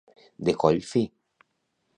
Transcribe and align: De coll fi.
De 0.49 0.55
coll 0.63 0.81
fi. 0.93 1.03